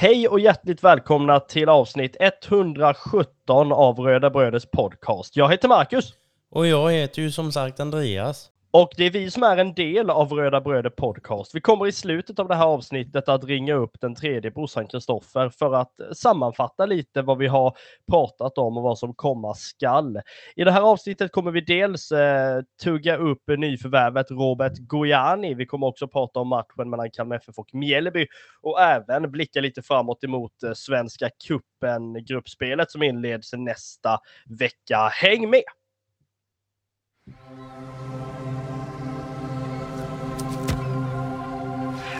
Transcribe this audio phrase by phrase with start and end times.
[0.00, 5.36] Hej och hjärtligt välkomna till avsnitt 117 av Röda Bröders podcast.
[5.36, 6.14] Jag heter Marcus.
[6.50, 8.50] Och jag heter ju som sagt Andreas.
[8.70, 11.54] Och det är vi som är en del av Röda Bröder Podcast.
[11.54, 15.48] Vi kommer i slutet av det här avsnittet att ringa upp den tredje brorsan Kristoffer
[15.48, 17.76] för att sammanfatta lite vad vi har
[18.10, 20.20] pratat om och vad som komma skall.
[20.56, 25.54] I det här avsnittet kommer vi dels eh, tugga upp nyförvärvet Robert Gojani.
[25.54, 28.26] Vi kommer också prata om matchen mellan Kalmar FF och Mjällby
[28.60, 35.08] och även blicka lite framåt emot eh, Svenska Kuppen gruppspelet som inleds nästa vecka.
[35.12, 35.62] Häng med!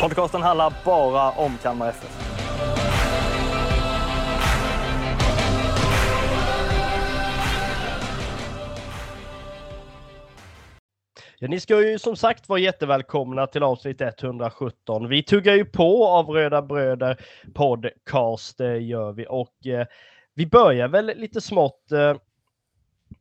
[0.00, 2.28] Podcasten handlar bara om Kalmar FF.
[11.38, 15.08] Ja, ni ska ju som sagt vara jättevälkomna till avsnitt 117.
[15.08, 17.16] Vi tuggar ju på av Röda Bröder
[17.54, 19.26] podcast, det gör vi.
[19.28, 19.86] Och eh,
[20.34, 22.16] vi börjar väl lite smått eh,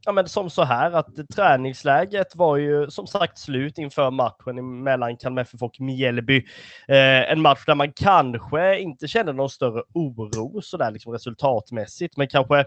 [0.08, 5.18] ja, men som så här att träningsläget var ju som sagt slut inför matchen mellan
[5.18, 6.38] Kalmar FF och Mjällby.
[6.88, 12.28] Eh, en match där man kanske inte kände någon större oro sådär liksom resultatmässigt, men
[12.28, 12.66] kanske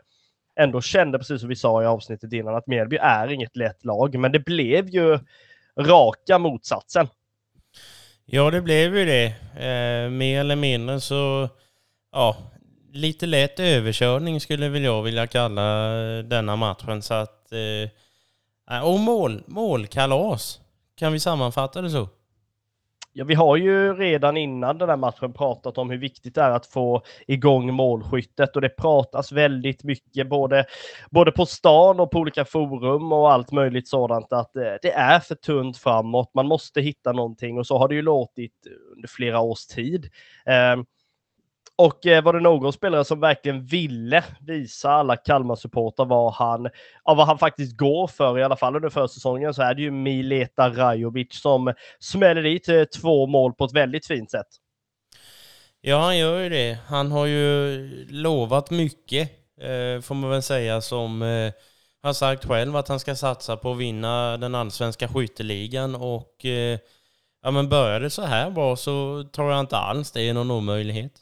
[0.56, 4.18] ändå kände, precis som vi sa i avsnittet innan, att Mjällby är inget lätt lag.
[4.18, 5.18] Men det blev ju
[5.78, 7.08] raka motsatsen.
[8.24, 9.26] Ja, det blev ju det.
[9.66, 11.48] Eh, mer eller mindre så,
[12.12, 12.36] ja,
[12.92, 17.02] lite lätt överkörning skulle väl jag vilja kalla eh, denna matchen.
[17.02, 20.60] Så att, eh, eh, och mål, målkalas.
[20.96, 22.08] Kan vi sammanfatta det så?
[23.12, 26.50] Ja, vi har ju redan innan den här matchen pratat om hur viktigt det är
[26.50, 30.64] att få igång målskyttet och det pratas väldigt mycket både,
[31.10, 35.20] både på stan och på olika forum och allt möjligt sådant att eh, det är
[35.20, 36.30] för tunt framåt.
[36.34, 40.10] Man måste hitta någonting och så har det ju låtit under flera års tid.
[40.46, 40.84] Ehm,
[41.80, 46.68] och eh, var det någon spelare som verkligen ville visa alla Kalmar-supportrar vad han,
[47.04, 49.90] ja, vad han faktiskt går för, i alla fall under försäsongen, så är det ju
[49.90, 54.46] Mileta Rajovic som smäller dit eh, två mål på ett väldigt fint sätt.
[55.80, 56.78] Ja, han gör ju det.
[56.86, 59.30] Han har ju lovat mycket,
[59.60, 61.52] eh, får man väl säga, som eh,
[62.02, 66.78] har sagt själv att han ska satsa på att vinna den allsvenska skytteligan och eh,
[67.42, 70.50] ja, men börjar det så här bra så tror jag inte alls det är någon
[70.50, 71.12] omöjlighet.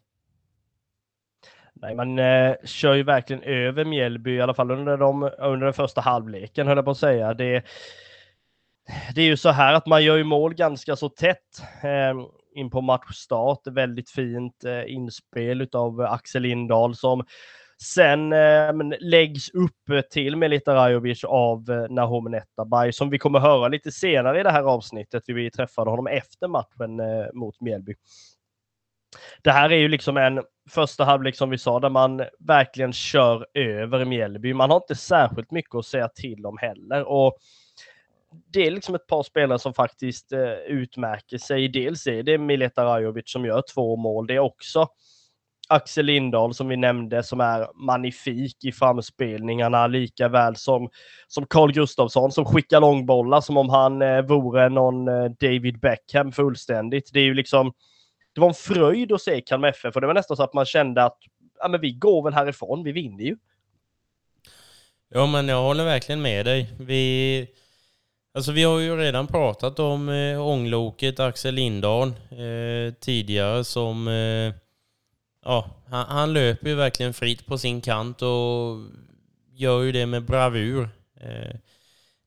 [1.83, 5.75] Nej, man eh, kör ju verkligen över Mjällby, i alla fall under, de, under den
[5.75, 7.35] första halvleken, höll jag på att säga.
[7.35, 7.65] Det,
[9.15, 12.15] det är ju så här att man gör ju mål ganska så tätt eh,
[12.55, 13.67] in på matchstart.
[13.67, 17.25] Väldigt fint eh, inspel av Axel Lindahl som
[17.83, 23.69] sen eh, läggs upp till Melita Rajovic av eh, Nahom Netabay som vi kommer höra
[23.69, 25.23] lite senare i det här avsnittet.
[25.27, 27.95] Vi träffade honom efter matchen eh, mot Mjällby.
[29.43, 33.47] Det här är ju liksom en första halvlek som vi sa, där man verkligen kör
[33.55, 34.55] över Mjällby.
[34.55, 37.05] Man har inte särskilt mycket att säga till om heller.
[37.05, 37.39] Och
[38.53, 41.69] det är liksom ett par spelare som faktiskt eh, utmärker sig.
[41.69, 44.27] Dels är det Mileta Rajovic som gör två mål.
[44.27, 44.89] Det är också
[45.69, 50.91] Axel Lindahl som vi nämnde som är magnifik i framspelningarna lika väl som,
[51.29, 56.33] som Carl Gustafsson som skickar långbollar som om han eh, vore någon eh, David Beckham
[56.33, 57.11] fullständigt.
[57.13, 57.73] Det är ju liksom
[58.39, 60.65] det var en fröjd att se Kalmar FF för det var nästan så att man
[60.65, 61.19] kände att
[61.59, 63.37] ja, men vi går väl härifrån, vi vinner ju.
[65.09, 66.73] Ja, men jag håller verkligen med dig.
[66.79, 67.47] Vi,
[68.35, 74.09] alltså vi har ju redan pratat om eh, ångloket Axel Lindahl eh, tidigare som...
[74.09, 74.55] Eh,
[75.45, 78.77] ja, han, han, löper ju verkligen fritt på sin kant och
[79.53, 80.89] gör ju det med bravur.
[81.21, 81.57] Eh,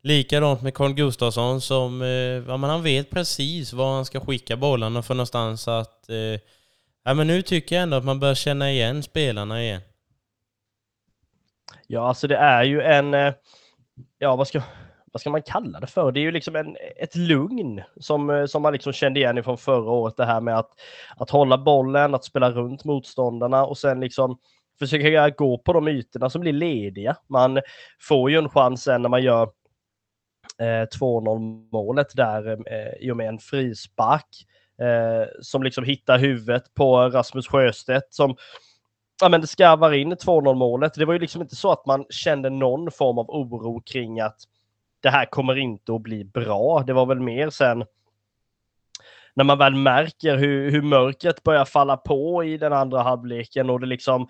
[0.04, 2.08] Likadant med Carl Gustafsson som, eh,
[2.48, 6.40] ja men han vet precis var han ska skicka bollarna för någonstans att, eh,
[7.04, 9.82] ja men nu tycker jag ändå att man börjar känna igen spelarna igen.
[11.88, 13.34] Ja, alltså det är ju en, eh,
[14.20, 14.62] ja vad ska,
[15.12, 16.12] vad ska man kalla det för?
[16.12, 19.92] Det är ju liksom en, ett lugn som, som man liksom kände igen från förra
[19.92, 20.18] året.
[20.18, 20.70] Det här med att,
[21.18, 24.38] att hålla bollen, att spela runt motståndarna och sen liksom
[24.80, 27.16] försöka gå på de ytorna som blir lediga.
[27.28, 27.62] Man
[28.00, 29.50] får ju en chans sen när man gör
[30.62, 34.46] Eh, 2-0 målet där eh, i och med en frispark
[34.82, 38.36] eh, som liksom hittar huvudet på Rasmus Sjöstedt som
[39.22, 40.94] ja, men det skarvar in 2-0 målet.
[40.94, 44.38] Det var ju liksom inte så att man kände någon form av oro kring att
[45.00, 46.84] det här kommer inte att bli bra.
[46.88, 47.84] Det var väl mer sen
[49.34, 53.80] när man väl märker hur, hur mörkret börjar falla på i den andra halvleken och
[53.80, 54.28] det liksom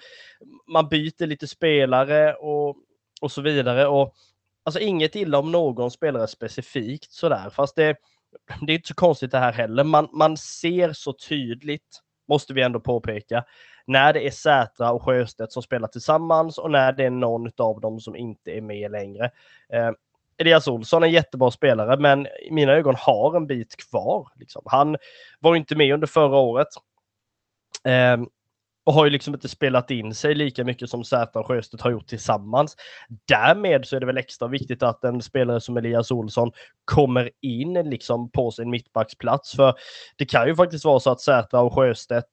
[0.68, 2.76] man byter lite spelare och,
[3.22, 3.88] och så vidare.
[3.88, 4.14] Och
[4.64, 7.98] alltså inget illa om någon spelare specifikt sådär, fast det,
[8.62, 9.84] det är inte så konstigt det här heller.
[9.84, 13.44] Man, man ser så tydligt, måste vi ändå påpeka,
[13.86, 17.82] när det är Sätra och Sjöstedt som spelar tillsammans och när det är någon av
[17.82, 19.32] dem som inte är med längre.
[19.74, 19.92] Eh,
[20.38, 24.28] Elias Olsson är en jättebra spelare, men i mina ögon har en bit kvar.
[24.36, 24.62] Liksom.
[24.66, 24.98] Han
[25.40, 26.68] var inte med under förra året.
[27.84, 28.18] Eh,
[28.84, 31.92] och har ju liksom inte spelat in sig lika mycket som Zäta och Sjöstedt har
[31.92, 32.76] gjort tillsammans.
[33.28, 36.52] Därmed så är det väl extra viktigt att en spelare som Elias Olsson
[36.86, 39.56] kommer in liksom på sin mittbacksplats.
[39.56, 39.74] För
[40.18, 42.30] det kan ju faktiskt vara så att Zäta och Sjöstedt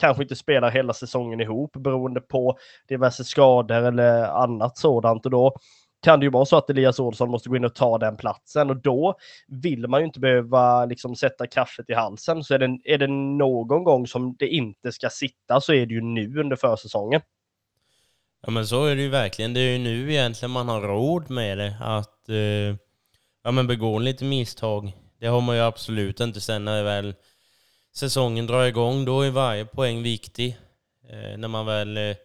[0.00, 2.58] kanske inte spelar hela säsongen ihop beroende på
[2.88, 5.24] diverse skador eller annat sådant.
[5.24, 5.56] Och då
[6.02, 8.70] kan det ju vara så att Elias Olsson måste gå in och ta den platsen
[8.70, 9.14] och då
[9.48, 12.44] vill man ju inte behöva liksom sätta kaffet i halsen.
[12.44, 15.94] Så är det, är det någon gång som det inte ska sitta så är det
[15.94, 17.20] ju nu under försäsongen.
[18.42, 19.54] Ja men så är det ju verkligen.
[19.54, 21.76] Det är ju nu egentligen man har råd med det.
[21.80, 22.76] Att eh,
[23.44, 24.92] ja, men begå lite misstag.
[25.20, 27.14] Det har man ju absolut inte sen när väl
[27.94, 29.04] säsongen drar igång.
[29.04, 30.58] Då är varje poäng viktig.
[31.08, 32.16] Eh, när man väl eh,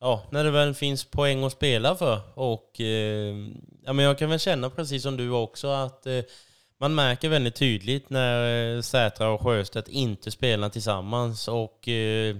[0.00, 2.20] ja, när det väl finns poäng att spela för.
[2.34, 3.34] Och eh,
[3.84, 6.20] ja, men jag kan väl känna precis som du också att eh,
[6.80, 11.48] man märker väldigt tydligt när eh, Sätra och Sjöstedt inte spelar tillsammans.
[11.48, 12.36] Och eh,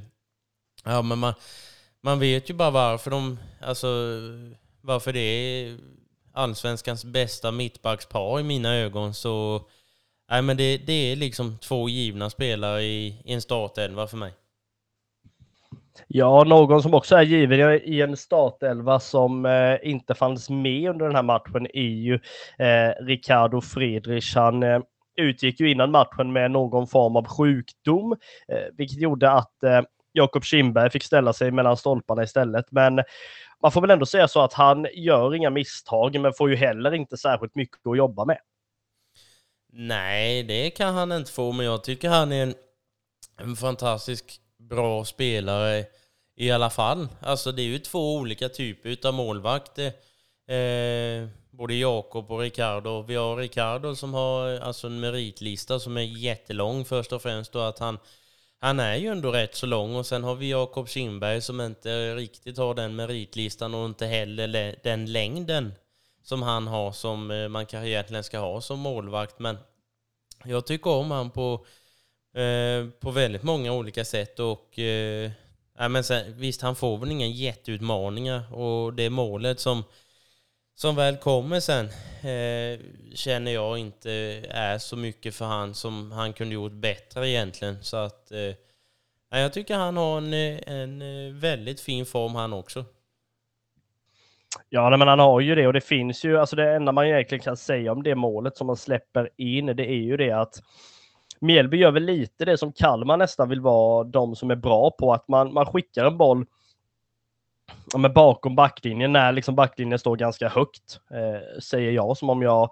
[0.85, 1.35] ja, men man,
[2.03, 3.89] man vet ju bara varför de, alltså
[4.81, 5.79] varför det är
[6.33, 9.15] allsvenskans bästa mittbackspar i mina ögon.
[9.15, 9.65] Så
[10.31, 14.33] nej, men det, det är liksom två givna spelare i, i en startelva för mig.
[16.09, 21.07] Ja, någon som också är given i en startelva som eh, inte fanns med under
[21.07, 22.15] den här matchen är ju
[22.59, 24.35] eh, Ricardo Friedrich.
[24.35, 24.81] Han eh,
[25.17, 28.13] utgick ju innan matchen med någon form av sjukdom,
[28.49, 29.81] eh, vilket gjorde att eh,
[30.13, 32.73] Jakob Kindberg fick ställa sig mellan stolparna istället.
[32.73, 33.01] Men
[33.63, 36.95] man får väl ändå säga så att han gör inga misstag, men får ju heller
[36.95, 38.39] inte särskilt mycket att jobba med.
[39.73, 42.55] Nej, det kan han inte få, men jag tycker han är en,
[43.41, 45.85] en fantastisk bra spelare
[46.37, 47.09] i alla fall.
[47.21, 49.87] Alltså det är ju två olika typer av målvakter.
[50.55, 53.03] Eh, både Jakob och Ricardo.
[53.03, 57.57] Vi har Ricardo som har alltså en meritlista som är jättelång först och främst.
[57.57, 57.99] och att han,
[58.61, 59.97] han är ju ändå rätt så lång.
[59.97, 64.77] Och sen har vi Jakob Kindberg som inte riktigt har den meritlistan och inte heller
[64.83, 65.73] den längden
[66.23, 69.39] som han har som eh, man kanske egentligen ska ha som målvakt.
[69.39, 69.59] Men
[70.45, 71.67] jag tycker om han på
[72.35, 75.31] Eh, på väldigt många olika sätt och eh,
[75.79, 79.85] ja, men sen, visst han får väl inga jätteutmaningar och det målet som,
[80.75, 81.87] som väl kommer sen
[82.23, 82.81] eh,
[83.15, 84.13] känner jag inte
[84.51, 87.83] är så mycket för han som han kunde gjort bättre egentligen.
[87.83, 88.55] Så att eh,
[89.31, 92.85] jag tycker han har en, en eh, väldigt fin form han också.
[94.69, 97.45] Ja, men han har ju det och det finns ju, alltså det enda man egentligen
[97.45, 100.63] kan säga om det målet som man släpper in, det är ju det att
[101.41, 105.13] Mjällby gör väl lite det som Kalmar nästan vill vara de som är bra på,
[105.13, 106.47] att man, man skickar en boll
[107.93, 112.43] ja, men bakom backlinjen när liksom backlinjen står ganska högt, eh, säger jag som om
[112.43, 112.71] jag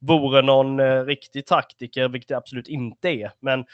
[0.00, 3.30] vore någon eh, riktig taktiker, vilket jag absolut inte är.
[3.40, 3.64] Men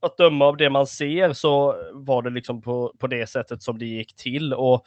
[0.00, 3.78] att döma av det man ser så var det liksom på, på det sättet som
[3.78, 4.84] det gick till och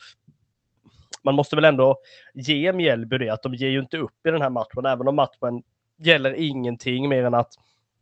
[1.24, 1.98] man måste väl ändå
[2.34, 5.16] ge Mjällby det, att de ger ju inte upp i den här matchen, även om
[5.16, 5.64] matchen
[5.98, 7.54] gäller ingenting mer än att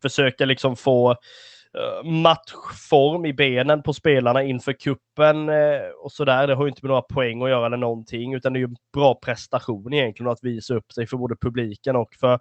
[0.02, 6.46] försöka liksom få eh, matchform i benen på spelarna inför kuppen eh, och sådär.
[6.46, 8.64] Det har ju inte med några poäng att göra eller någonting, utan det är ju
[8.66, 12.40] en bra prestation egentligen att visa upp sig för både publiken och för,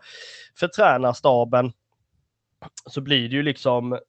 [0.59, 1.71] för tränarstaben.
[2.89, 3.99] Så blir det ju liksom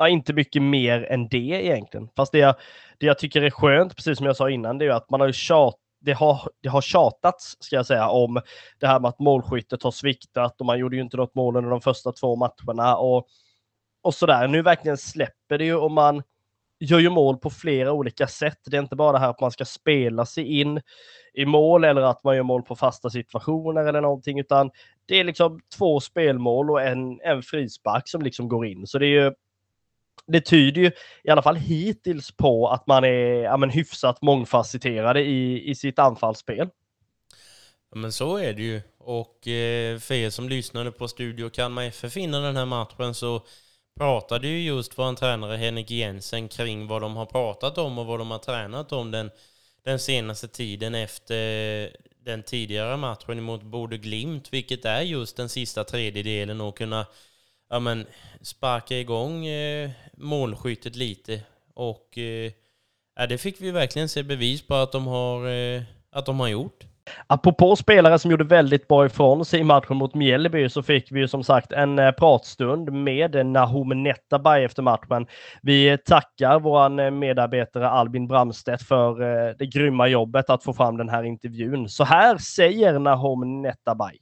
[0.00, 2.08] ja, inte mycket mer än det egentligen.
[2.16, 2.54] Fast det jag,
[2.98, 5.20] det jag tycker är skönt, precis som jag sa innan, det är ju att man
[5.20, 8.40] har ju tjatat det har, det har tjatats, ska jag säga, om
[8.78, 11.70] det här med att målskyttet har sviktat och man gjorde ju inte något mål under
[11.70, 13.26] de första två matcherna och,
[14.02, 14.48] och sådär.
[14.48, 16.22] Nu verkligen släpper det ju och man
[16.80, 18.58] gör ju mål på flera olika sätt.
[18.64, 20.80] Det är inte bara det här att man ska spela sig in
[21.34, 24.70] i mål eller att man gör mål på fasta situationer eller någonting, utan
[25.06, 28.86] det är liksom två spelmål och en, en frispark som liksom går in.
[28.86, 29.32] Så det är ju
[30.32, 30.90] det tyder ju
[31.24, 35.98] i alla fall hittills på att man är ja, men, hyfsat mångfacetterade i, i sitt
[35.98, 36.68] anfallsspel.
[37.90, 38.82] Ja, men så är det ju.
[38.98, 43.42] Och eh, för er som lyssnade på Studio Kalmar FF innan den här matchen så
[43.98, 48.18] pratade ju just vår tränare Henrik Jensen kring vad de har pratat om och vad
[48.18, 49.30] de har tränat om den,
[49.84, 51.90] den senaste tiden efter
[52.24, 57.06] den tidigare matchen mot Bode Glimt, vilket är just den sista tredjedelen och kunna
[57.70, 58.06] ja, men,
[58.40, 61.40] sparka igång eh, målskyttet lite.
[61.74, 62.52] Och eh,
[63.28, 66.84] det fick vi verkligen se bevis på att de har, eh, att de har gjort.
[67.26, 71.20] Apropå spelare som gjorde väldigt bra ifrån sig i matchen mot Mjällby så fick vi
[71.20, 75.26] ju som sagt en eh, pratstund med Nahom Netabay efter matchen.
[75.62, 80.96] Vi tackar vår eh, medarbetare Albin Bramstedt för eh, det grymma jobbet att få fram
[80.96, 81.88] den här intervjun.
[81.88, 84.18] Så här säger Nahom Netabay.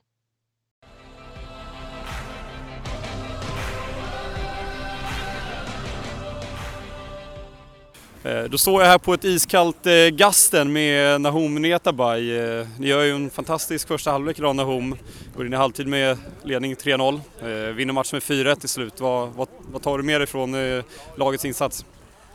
[8.23, 12.37] Eh, då står jag här på ett iskallt eh, Gasten med Nahom Netabay.
[12.37, 14.97] Eh, ni gör ju en fantastisk första halvlek idag Nahom.
[15.37, 17.73] Går in i halvtid med ledning 3-0.
[17.73, 19.01] Vinner matchen med 4-1 till slut.
[19.01, 20.83] Vad, vad, vad, tar du med dig från
[21.17, 21.85] lagets insats?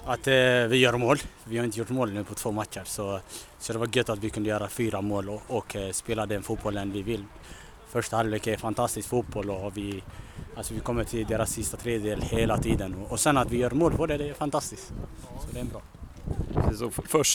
[0.05, 0.33] Att eh,
[0.69, 1.17] vi gör mål.
[1.43, 3.19] Vi har inte gjort mål nu på två matcher så,
[3.59, 6.43] så det var gött att vi kunde göra fyra mål och, och eh, spela den
[6.43, 7.25] fotbollen vi vill.
[7.93, 10.03] Första halvlek är fantastisk fotboll och vi,
[10.55, 12.95] alltså vi kommer till deras sista tredjedel hela tiden.
[13.09, 14.93] Och sen att vi gör mål på det, det är fantastiskt.
[15.39, 15.81] Så det är bra.
[16.75, 16.91] Så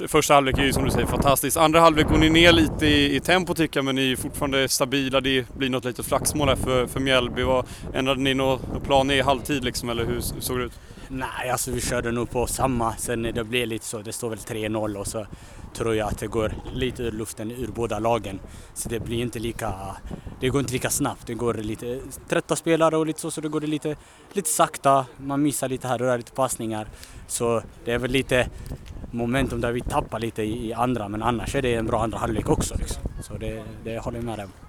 [0.08, 1.56] första halvlek är ju som du säger fantastiskt.
[1.56, 4.68] Andra halvlek går ni ner lite i, i tempo tycker jag, men ni är fortfarande
[4.68, 5.20] stabila.
[5.20, 7.42] Det blir något litet flaxmål här för, för Mjällby.
[7.42, 10.80] Vad, ändrade ni någon plan i halvtid liksom, eller hur, hur såg det ut?
[11.10, 12.96] Nej, alltså vi körde nog på samma.
[12.96, 15.26] Sen eh, det blev lite så, det står väl 3-0 och så
[15.74, 18.40] tror jag att det går lite ur luften ur båda lagen.
[18.74, 19.74] Så det blir inte lika,
[20.40, 21.26] det går inte lika snabbt.
[21.26, 21.98] Det går lite eh,
[22.28, 23.96] trötta spelare och lite så, så det går lite,
[24.32, 25.06] lite sakta.
[25.16, 26.88] Man missar lite här och där, lite passningar.
[27.26, 28.48] Så det är väl lite
[29.10, 32.48] momentum där vi tappar lite i, andra, men annars är det en bra andra halvlek
[32.48, 32.74] också.
[32.78, 33.02] Liksom.
[33.22, 34.67] Så det, det håller jag med om.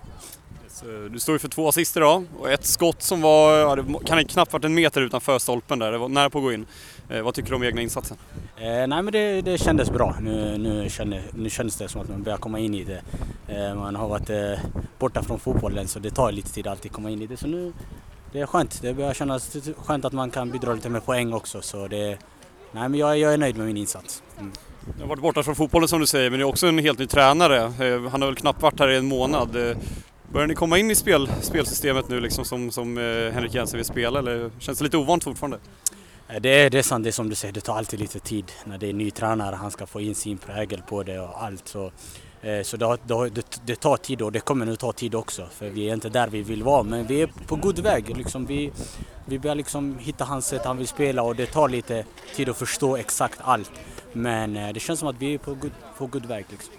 [1.12, 4.26] Du står ju för två assist idag och ett skott som var, ja, det kan
[4.26, 6.66] knappt varit en meter utanför stolpen där, det var nära på att gå in.
[7.10, 8.18] Eh, vad tycker du om egna insatsen?
[8.58, 10.16] Eh, nej men det, det kändes bra.
[10.22, 13.02] Nu, nu, kände, nu känns det som att man börjar komma in i det.
[13.48, 14.60] Eh, man har varit eh,
[15.00, 17.38] borta från fotbollen så det tar lite tid att alltid komma in i det.
[17.38, 17.74] Så nu,
[18.32, 18.82] det är skönt.
[18.82, 21.62] Det börjar kännas skönt att man kan bidra lite med poäng också.
[21.62, 22.18] Så det,
[22.72, 24.24] nej men jag, jag är nöjd med min insats.
[24.40, 24.52] Mm.
[24.96, 27.00] Du har varit borta från fotbollen som du säger, men du är också en helt
[27.00, 27.64] ny tränare.
[27.64, 29.76] Eh, han har väl knappt varit här i en månad.
[30.32, 33.86] Börjar ni komma in i spel, spelsystemet nu liksom som, som eh, Henrik Jensen vill
[33.86, 35.60] spela eller känns det lite ovant fortfarande?
[36.28, 38.20] Eh, det är, det är sant, det är som du säger, det tar alltid lite
[38.20, 41.20] tid när det är en ny tränare, han ska få in sin prägel på det
[41.20, 41.68] och allt.
[41.68, 41.92] Så,
[42.42, 42.98] eh, så det,
[43.34, 46.10] det, det, tar tid och det kommer nu ta tid också för vi är inte
[46.10, 48.18] där vi vill vara men vi är på god väg.
[48.18, 48.72] Liksom, vi,
[49.26, 52.06] vi börjar liksom hitta hans sätt han vill spela och det tar lite
[52.36, 53.72] tid att förstå exakt allt.
[54.14, 56.46] Men det känns som att vi är på god, på god väg.
[56.50, 56.74] Liksom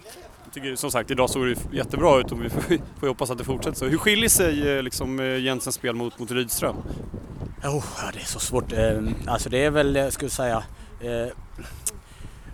[0.53, 2.61] tycker som sagt idag såg det jättebra ut och vi får,
[2.99, 3.85] får hoppas att det fortsätter så.
[3.85, 6.75] Hur skiljer sig eh, liksom, eh, Jensens spel mot, mot Rydström?
[7.63, 8.73] Oh, ja, det är så svårt.
[8.73, 10.63] Ehm, alltså det är väl, jag skulle säga,
[10.99, 11.27] eh,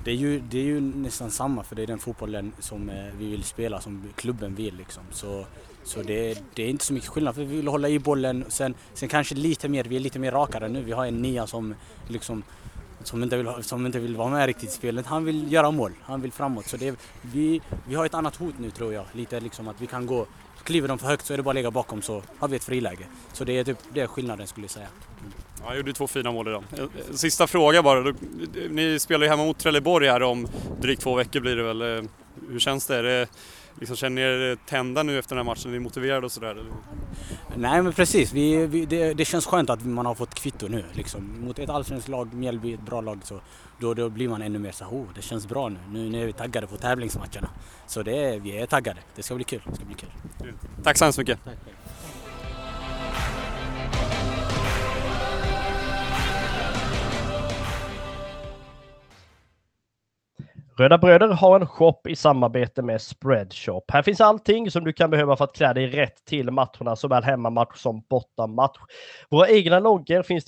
[0.03, 3.29] det är, ju, det är ju nästan samma för det är den fotbollen som vi
[3.29, 5.03] vill spela, som klubben vill liksom.
[5.11, 5.45] Så,
[5.83, 8.45] så det, det är inte så mycket skillnad för vi vill hålla i bollen.
[8.47, 10.83] Sen, sen kanske lite mer, vi är lite mer rakare nu.
[10.83, 11.75] Vi har en nia som
[12.07, 12.43] liksom
[13.07, 15.05] som inte, vill, som inte vill vara med riktigt i spelet.
[15.05, 16.67] Han vill göra mål, han vill framåt.
[16.67, 19.05] Så det, vi, vi har ett annat hot nu tror jag.
[19.11, 20.25] Lite liksom att vi kan gå,
[20.63, 22.63] kliver de för högt så är det bara att lägga bakom så har vi ett
[22.63, 23.07] friläge.
[23.33, 24.87] Så det är, typ, det är skillnaden skulle jag säga.
[25.19, 25.33] Mm.
[25.61, 26.63] Ja, jag gjorde två fina mål idag.
[26.73, 28.09] Eh, eh, sista fråga bara.
[28.09, 28.15] Eh,
[28.69, 30.47] ni spelar ju hemma mot Trelleborg här om
[30.81, 32.09] drygt två veckor blir det väl.
[32.49, 32.95] Hur känns det?
[32.97, 33.27] Är det
[33.79, 35.71] liksom, känner ni er tända nu efter den här matchen?
[35.71, 36.65] Är ni motiverade och sådär?
[37.55, 40.83] Nej men precis, vi, vi, det, det, känns skönt att man har fått kvitto nu.
[40.93, 41.45] Liksom.
[41.45, 43.41] Mot ett allsvenskt lag, Mjällby, ett bra lag, så
[43.79, 45.77] då, då blir man ännu mer så oh, det känns bra nu.
[45.91, 46.09] nu.
[46.09, 47.49] Nu är vi taggade på tävlingsmatcherna.
[47.87, 49.61] Så det vi är taggade, det ska bli kul.
[49.69, 50.09] Det ska bli kul.
[50.83, 51.43] Tack så hemskt mycket.
[51.43, 51.57] Tack.
[60.79, 63.91] Röda Bröder har en shop i samarbete med Spreadshop.
[63.91, 67.23] Här finns allting som du kan behöva för att klä dig rätt till matcherna, såväl
[67.23, 68.79] hemmamatch som bortamatch.
[69.29, 70.45] Våra egna loggor finns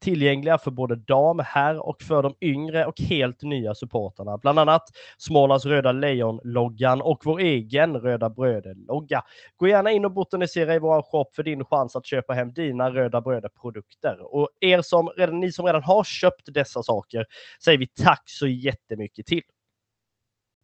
[0.00, 4.38] tillgängliga för både dam, herr och för de yngre och helt nya supportarna.
[4.38, 4.82] Bland annat
[5.18, 9.22] Smålands Röda Lejon-loggan och vår egen Röda Bröder-logga.
[9.56, 12.90] Gå gärna in och botanisera i vår shop för din chans att köpa hem dina
[12.90, 14.34] Röda Bröder-produkter.
[14.34, 17.26] Och er som redan, ni som redan har köpt dessa saker
[17.64, 19.42] säger vi tack så jättemycket till.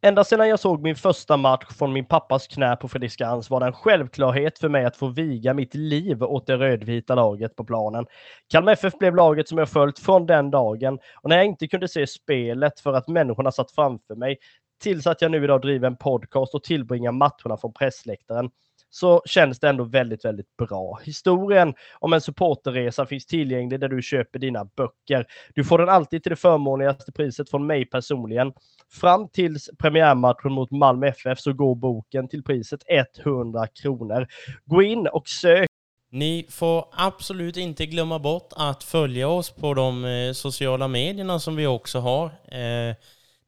[0.01, 3.65] Ända sedan jag såg min första match från min pappas knä på Fredriksskans var det
[3.65, 8.05] en självklarhet för mig att få viga mitt liv åt det rödvita laget på planen.
[8.47, 11.87] Kalmar FF blev laget som jag följt från den dagen och när jag inte kunde
[11.87, 14.37] se spelet för att människorna satt framför mig
[14.83, 18.49] tills att jag nu idag driver en podcast och tillbringar matcherna från pressläktaren
[18.97, 20.99] så känns det ändå väldigt, väldigt bra.
[21.03, 25.25] Historien om en supporterresa finns tillgänglig där du köper dina böcker.
[25.55, 28.53] Du får den alltid till det förmånligaste priset från mig personligen.
[28.91, 32.81] Fram tills premiärmatchen mot Malmö FF så går boken till priset
[33.25, 34.27] 100 kronor.
[34.65, 35.69] Gå in och sök
[36.09, 41.55] ni får absolut inte glömma bort att följa oss på de eh, sociala medierna som
[41.55, 42.25] vi också har.
[42.25, 42.95] Eh,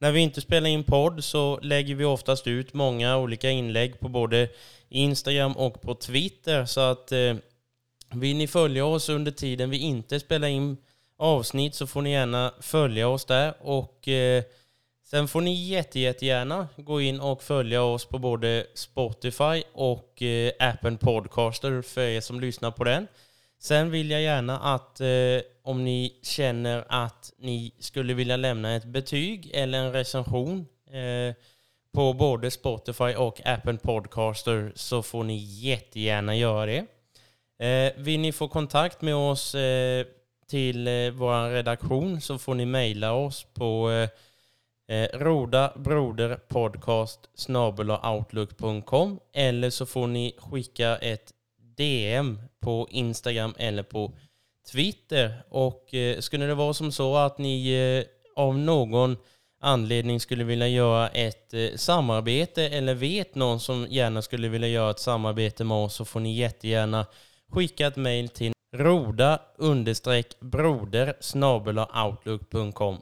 [0.01, 4.09] när vi inte spelar in podd så lägger vi oftast ut många olika inlägg på
[4.09, 4.49] både
[4.89, 6.65] Instagram och på Twitter.
[6.65, 7.35] Så att eh,
[8.13, 10.77] vill ni följa oss under tiden vi inte spelar in
[11.17, 13.53] avsnitt så får ni gärna följa oss där.
[13.61, 14.43] Och eh,
[15.05, 20.51] sen får ni jätte, jättegärna gå in och följa oss på både Spotify och eh,
[20.59, 23.07] appen Podcaster för er som lyssnar på den.
[23.61, 28.85] Sen vill jag gärna att eh, om ni känner att ni skulle vilja lämna ett
[28.85, 31.35] betyg eller en recension eh,
[31.93, 36.85] på både Spotify och Apple Podcaster så får ni jättegärna göra det.
[37.65, 40.05] Eh, vill ni få kontakt med oss eh,
[40.47, 44.09] till eh, vår redaktion så får ni mejla oss på eh,
[44.97, 47.19] eh Roda Broder Podcast
[48.03, 51.33] outlook.com eller så får ni skicka ett
[51.77, 54.11] DM på Instagram eller på
[54.71, 55.43] Twitter.
[55.49, 59.17] Och eh, skulle det vara som så att ni eh, av någon
[59.61, 64.91] anledning skulle vilja göra ett eh, samarbete eller vet någon som gärna skulle vilja göra
[64.91, 67.05] ett samarbete med oss så får ni jättegärna
[67.51, 69.41] skicka ett mail till roda
[70.39, 71.13] broder
[72.05, 72.97] outlook.com.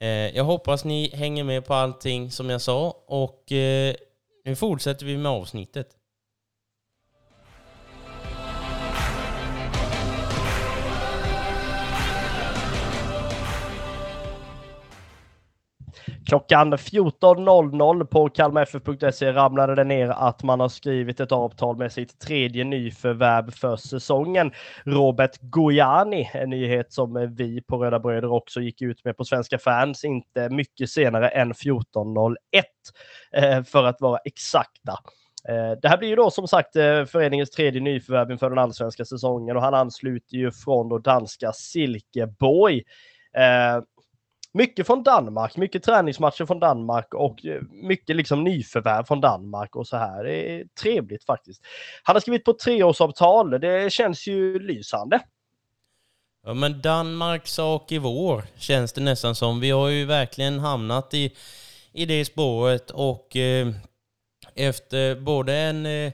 [0.00, 3.94] Eh, jag hoppas ni hänger med på allting som jag sa och eh,
[4.44, 5.97] nu fortsätter vi med avsnittet.
[16.28, 22.18] Klockan 14.00 på kalmarff.se ramlade det ner att man har skrivit ett avtal med sitt
[22.18, 24.52] tredje nyförvärv för säsongen.
[24.84, 29.58] Robert Gojani, en nyhet som vi på Röda Bröder också gick ut med på Svenska
[29.58, 32.36] fans, inte mycket senare än 14.01
[33.32, 34.98] eh, för att vara exakta.
[35.48, 39.04] Eh, det här blir ju då som sagt eh, föreningens tredje nyförvärv inför den allsvenska
[39.04, 42.82] säsongen och han ansluter ju från då danska Silkeborg.
[44.52, 49.86] Mycket från Danmark, mycket träningsmatcher från Danmark och eh, mycket liksom nyförvärv från Danmark och
[49.86, 50.24] så här.
[50.24, 51.62] Det är trevligt faktiskt.
[52.02, 53.50] Han har skrivit på treårsavtal.
[53.50, 55.20] Det känns ju lysande.
[56.46, 59.60] Ja, men Danmarks sak i vår känns det nästan som.
[59.60, 61.32] Vi har ju verkligen hamnat i,
[61.92, 63.68] i det spåret och eh,
[64.54, 66.12] efter både en, eh,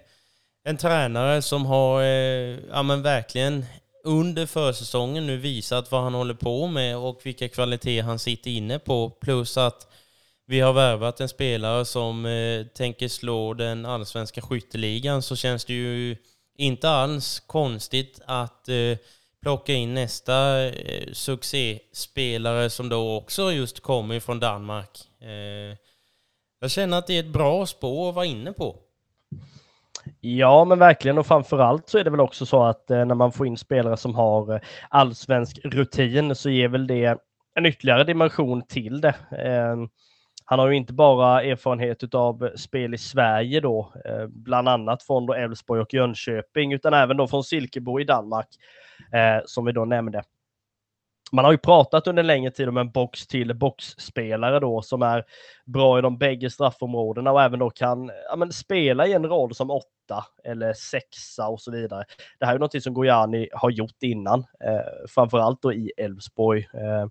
[0.64, 3.64] en tränare som har eh, ja, men verkligen
[4.04, 8.78] under försäsongen nu visat vad han håller på med och vilka kvaliteter han sitter inne
[8.78, 9.10] på.
[9.10, 9.88] Plus att
[10.46, 15.72] vi har värvat en spelare som eh, tänker slå den allsvenska skytteligan så känns det
[15.72, 16.16] ju
[16.56, 18.98] inte alls konstigt att eh,
[19.42, 25.00] plocka in nästa eh, succéspelare som då också just kommer från Danmark.
[25.20, 25.78] Eh,
[26.60, 28.76] jag känner att det är ett bra spår att vara inne på.
[30.20, 33.32] Ja, men verkligen och framförallt så är det väl också så att eh, när man
[33.32, 37.18] får in spelare som har eh, allsvensk rutin så ger väl det
[37.54, 39.14] en ytterligare dimension till det.
[39.38, 39.76] Eh,
[40.44, 45.30] han har ju inte bara erfarenhet av spel i Sverige då, eh, bland annat från
[45.30, 48.48] Elfsborg och Jönköping, utan även då från Silkeborg i Danmark,
[49.12, 50.22] eh, som vi då nämnde
[51.32, 55.02] man har ju pratat under en längre tid om en box till boxspelare då som
[55.02, 55.24] är
[55.64, 59.54] bra i de bägge straffområdena och även då kan ja, men, spela i en roll
[59.54, 62.04] som åtta eller sexa och så vidare.
[62.38, 66.68] Det här är något som Gojani har gjort innan, eh, framförallt då i Elfsborg.
[66.74, 67.06] Eh,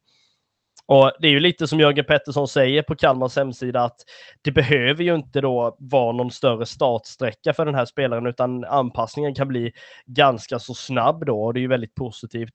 [0.86, 3.98] och det är ju lite som Jörgen Pettersson säger på Kalmars hemsida att
[4.42, 9.36] det behöver ju inte då vara någon större startsträcka för den här spelaren utan anpassningen
[9.36, 9.72] kan bli
[10.06, 12.54] ganska så snabb då och det är ju väldigt positivt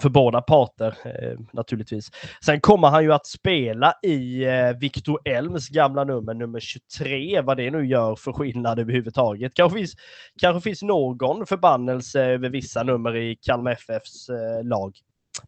[0.00, 2.10] för båda parter eh, naturligtvis.
[2.44, 7.56] Sen kommer han ju att spela i eh, Victor Elms gamla nummer, nummer 23, vad
[7.56, 9.54] det nu gör för skillnad överhuvudtaget.
[9.54, 9.94] Kanske finns,
[10.40, 14.98] kanske finns någon förbannelse över vissa nummer i Kalmar FFs eh, lag.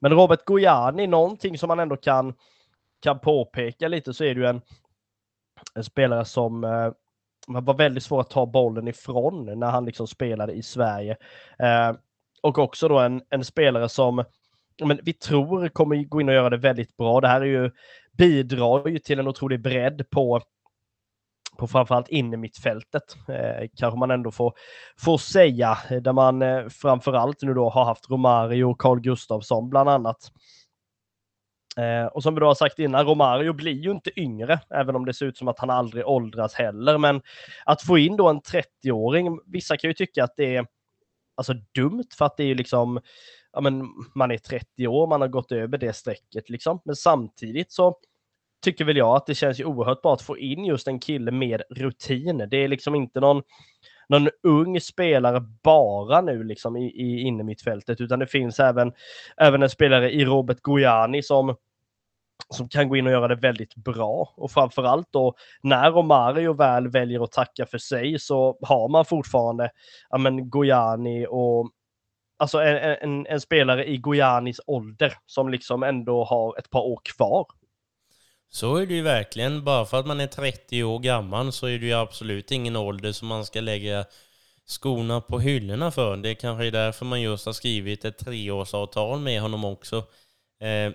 [0.00, 2.35] Men Robert Gojani, någonting som man ändå kan,
[3.03, 4.61] kan påpeka lite så är det ju en,
[5.74, 6.92] en spelare som eh,
[7.46, 11.16] var väldigt svår att ta bollen ifrån när han liksom spelade i Sverige.
[11.59, 11.92] Eh,
[12.40, 14.24] och också då en, en spelare som
[14.85, 17.20] men vi tror kommer gå in och göra det väldigt bra.
[17.20, 17.70] Det här är ju,
[18.12, 20.40] bidrar ju till en otrolig bredd på
[21.59, 24.53] på framförallt in i mittfältet, eh, kanske man ändå får,
[24.98, 29.88] får säga, där man eh, framförallt nu då har haft Romario och Carl Gustafsson bland
[29.88, 30.33] annat.
[31.76, 35.05] Eh, och som vi då har sagt innan, Romario blir ju inte yngre, även om
[35.05, 36.98] det ser ut som att han aldrig åldras heller.
[36.98, 37.22] Men
[37.64, 40.66] att få in då en 30-åring, vissa kan ju tycka att det är
[41.40, 43.00] alltså dumt för att det är ju liksom,
[43.53, 46.81] ja men man är 30 år, man har gått över det strecket liksom.
[46.85, 47.98] Men samtidigt så
[48.64, 51.31] tycker väl jag att det känns ju oerhört bra att få in just en kille
[51.31, 52.46] med rutin.
[52.50, 53.42] Det är liksom inte någon,
[54.09, 58.92] någon ung spelare bara nu liksom i, i inne mittfältet, utan det finns även,
[59.37, 61.57] även en spelare i Robert Gojani som
[62.48, 64.35] som kan gå in och göra det väldigt bra.
[64.37, 69.70] Och framförallt då när Romario väl väljer att tacka för sig så har man fortfarande
[70.11, 71.70] ja, men Gojani och
[72.38, 77.00] alltså en, en, en spelare i Gojanis ålder som liksom ändå har ett par år
[77.05, 77.46] kvar.
[78.53, 79.64] Så är det ju verkligen.
[79.64, 83.12] Bara för att man är 30 år gammal så är det ju absolut ingen ålder
[83.12, 84.05] som man ska lägga
[84.66, 86.16] skorna på hyllorna för.
[86.16, 89.96] Det är kanske är därför man just har skrivit ett treårsavtal med honom också.
[90.61, 90.92] Eh,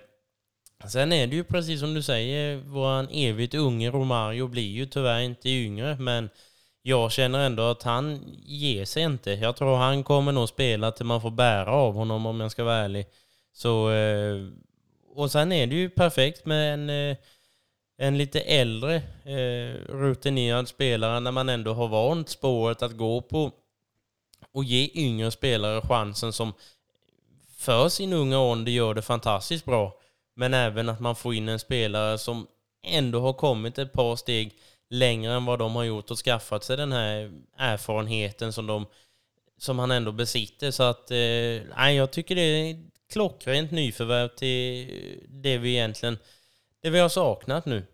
[0.84, 5.20] sen är det ju precis som du säger, våran evigt unge Romario blir ju tyvärr
[5.20, 6.30] inte yngre, men
[6.82, 9.32] jag känner ändå att han ger sig inte.
[9.32, 12.64] Jag tror han kommer nog spela till man får bära av honom om jag ska
[12.64, 13.06] vara ärlig.
[13.52, 14.46] Så, eh,
[15.14, 17.16] och sen är det ju perfekt med en eh,
[17.98, 23.52] en lite äldre eh, rutinerad spelare när man ändå har vant spåret att gå på
[24.52, 26.52] och ge yngre spelare chansen som
[27.56, 29.92] för sin unga ålder gör det fantastiskt bra.
[30.36, 32.46] Men även att man får in en spelare som
[32.86, 34.52] ändå har kommit ett par steg
[34.90, 38.86] längre än vad de har gjort och skaffat sig den här erfarenheten som, de,
[39.58, 40.70] som han ändå besitter.
[40.70, 42.76] Så att, eh, jag tycker det är
[43.12, 44.90] klockrent nyförvärv till
[45.28, 46.18] det vi egentligen
[46.82, 47.86] det vi har saknat nu.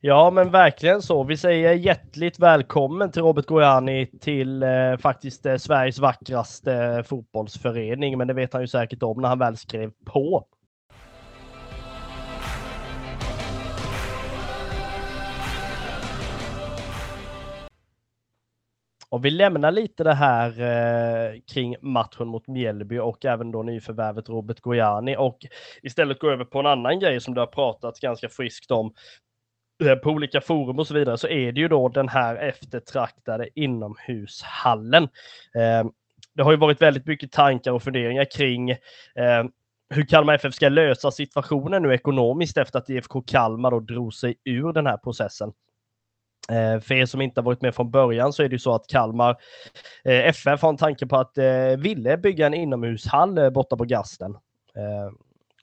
[0.00, 1.24] Ja, men verkligen så.
[1.24, 8.18] Vi säger hjärtligt välkommen till Robert Gojani till eh, faktiskt eh, Sveriges vackraste eh, fotbollsförening.
[8.18, 10.44] Men det vet han ju säkert om när han väl skrev på.
[19.12, 24.28] Om vi lämnar lite det här eh, kring matchen mot Mjällby och även då nyförvärvet
[24.28, 25.38] Robert Gojani och
[25.82, 28.94] istället gå över på en annan grej som det har pratats ganska friskt om
[29.84, 33.48] eh, på olika forum och så vidare så är det ju då den här eftertraktade
[33.54, 35.02] inomhushallen.
[35.54, 35.90] Eh,
[36.34, 39.44] det har ju varit väldigt mycket tankar och funderingar kring eh,
[39.90, 44.34] hur Kalmar FF ska lösa situationen nu ekonomiskt efter att IFK Kalmar då drog sig
[44.44, 45.52] ur den här processen.
[46.50, 48.74] Eh, för er som inte har varit med från början så är det ju så
[48.74, 49.36] att Kalmar
[50.04, 54.36] eh, FF har en tanke på att eh, ville bygga en inomhushall borta på Gasten.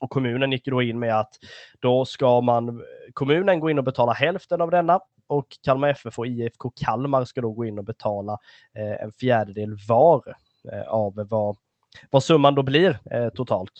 [0.00, 1.34] Och kommunen gick då in med att
[1.80, 6.26] då ska man, kommunen gå in och betala hälften av denna och Kalmar FF och
[6.26, 8.38] IFK Kalmar ska då gå in och betala
[9.00, 10.34] en fjärdedel var
[10.86, 11.56] av vad,
[12.10, 12.98] vad summan då blir
[13.30, 13.72] totalt.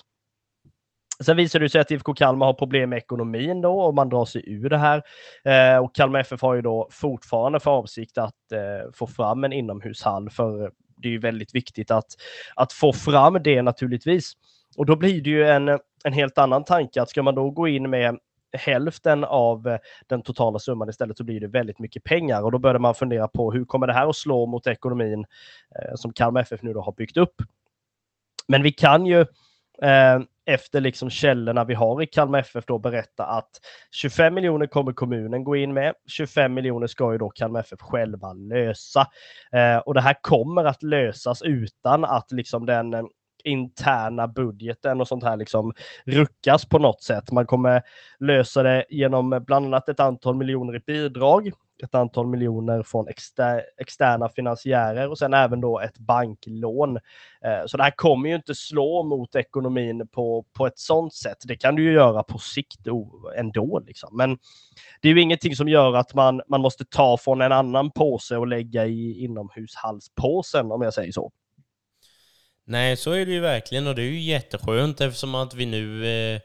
[1.20, 4.24] Sen visar det sig att IFK Kalmar har problem med ekonomin då och man drar
[4.24, 5.02] sig ur det här.
[5.44, 9.52] Eh, och Kalmar FF har ju då fortfarande för avsikt att eh, få fram en
[9.52, 12.06] inomhushall för det är ju väldigt viktigt att,
[12.54, 14.32] att få fram det naturligtvis.
[14.76, 15.68] Och då blir det ju en,
[16.04, 18.18] en helt annan tanke att ska man då gå in med
[18.52, 22.58] hälften av eh, den totala summan istället så blir det väldigt mycket pengar och då
[22.58, 25.24] börjar man fundera på hur kommer det här att slå mot ekonomin
[25.76, 27.34] eh, som Kalmar FF nu då har byggt upp.
[28.48, 29.20] Men vi kan ju
[29.82, 33.50] eh, efter liksom källorna vi har i Kalmar FF då berätta att
[33.90, 35.94] 25 miljoner kommer kommunen gå in med.
[36.06, 39.06] 25 miljoner ska ju då Kalmar FF själva lösa.
[39.52, 43.02] Eh, och det här kommer att lösas utan att liksom den eh,
[43.44, 45.72] interna budgeten och sånt här liksom
[46.04, 47.32] ruckas på något sätt.
[47.32, 47.82] Man kommer
[48.18, 53.62] lösa det genom bland annat ett antal miljoner i bidrag ett antal miljoner från exter
[53.78, 56.96] externa finansiärer och sen även då ett banklån.
[57.44, 61.38] Eh, så det här kommer ju inte slå mot ekonomin på, på ett sånt sätt.
[61.44, 62.86] Det kan du ju göra på sikt
[63.36, 63.82] ändå.
[63.86, 64.16] Liksom.
[64.16, 64.38] Men
[65.00, 68.36] det är ju ingenting som gör att man, man måste ta från en annan påse
[68.36, 71.32] och lägga i inomhushallspåsen om jag säger så.
[72.70, 73.86] Nej, så är det ju verkligen.
[73.86, 76.40] Och det är ju jätteskönt eftersom att vi nu eh,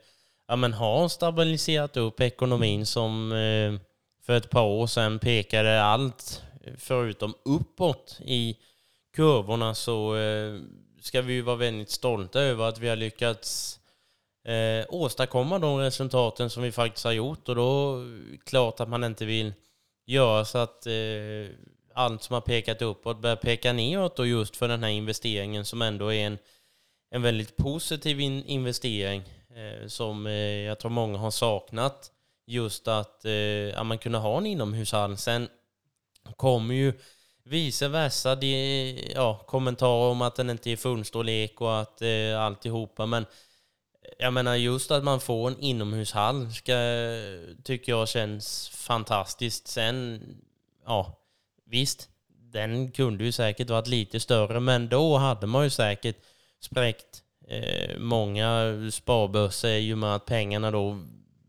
[0.47, 3.81] ja, men har stabiliserat upp ekonomin som eh,
[4.25, 6.43] för ett par år sedan pekade allt
[6.77, 8.57] förutom uppåt i
[9.15, 10.59] kurvorna så eh,
[11.01, 13.79] ska vi ju vara väldigt stolta över att vi har lyckats
[14.47, 17.49] eh, åstadkomma de resultaten som vi faktiskt har gjort.
[17.49, 19.53] Och då är det klart att man inte vill
[20.05, 20.93] göra så att eh,
[21.95, 25.81] allt som har pekat uppåt börjar peka neråt och just för den här investeringen som
[25.81, 26.37] ändå är en,
[27.11, 29.23] en väldigt positiv in investering
[29.55, 32.11] eh, som eh, jag tror många har saknat
[32.47, 35.17] just att eh, man kunde ha en inomhushall.
[35.17, 35.47] Sen
[36.35, 36.93] kommer ju
[37.43, 43.05] vice versa de, ja, kommentarer om att den inte är fullstorlek och att eh, alltihopa.
[43.05, 43.25] Men
[44.17, 46.77] jag menar just att man får en inomhushall ska,
[47.63, 49.67] tycker jag känns fantastiskt.
[49.67, 50.21] Sen,
[50.85, 51.24] ja,
[51.75, 52.09] visst,
[52.53, 56.15] den kunde ju säkert varit lite större, men då hade man ju säkert
[56.59, 60.99] spräckt eh, många sparbössor i och med att pengarna då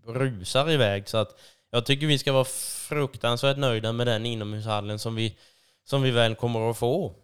[0.06, 1.08] rusar iväg.
[1.08, 2.44] Så att jag tycker vi ska vara
[2.88, 5.36] fruktansvärt nöjda med den inomhushallen som vi,
[5.84, 7.14] som vi väl kommer att få.